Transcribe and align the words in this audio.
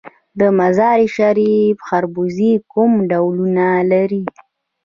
د 0.39 0.41
مزار 0.59 0.99
شریف 1.15 1.77
خربوزې 1.87 2.53
کوم 2.71 2.91
ډولونه 3.11 3.65
لري؟ 3.91 4.23